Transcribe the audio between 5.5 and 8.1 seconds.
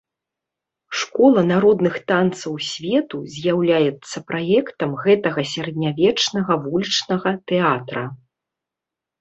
сярэднявечнага вулічнага тэатра.